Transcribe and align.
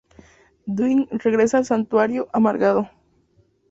Dwight 0.65 1.11
regresa 1.13 1.59
al 1.59 1.63
Santuario, 1.65 2.27
amargado. 2.33 2.89